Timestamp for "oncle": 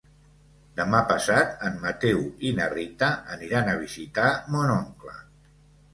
4.79-5.15